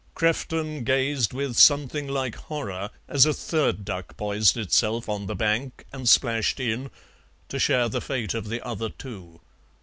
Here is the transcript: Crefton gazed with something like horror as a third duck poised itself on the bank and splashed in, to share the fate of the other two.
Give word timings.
Crefton 0.15 0.83
gazed 0.83 1.31
with 1.31 1.55
something 1.55 2.07
like 2.07 2.33
horror 2.33 2.89
as 3.07 3.27
a 3.27 3.35
third 3.35 3.85
duck 3.85 4.17
poised 4.17 4.57
itself 4.57 5.07
on 5.07 5.27
the 5.27 5.35
bank 5.35 5.85
and 5.93 6.09
splashed 6.09 6.59
in, 6.59 6.89
to 7.49 7.59
share 7.59 7.87
the 7.87 8.01
fate 8.01 8.33
of 8.33 8.49
the 8.49 8.65
other 8.65 8.89
two. 8.89 9.41